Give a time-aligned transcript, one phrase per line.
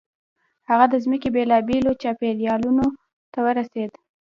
[0.69, 2.85] هغه د ځمکې بېلابېلو چاپېریالونو
[3.31, 3.91] ته ورسېد.